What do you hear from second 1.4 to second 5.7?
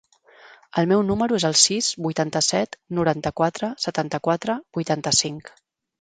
es el sis, vuitanta-set, noranta-quatre, setanta-quatre, vuitanta-cinc.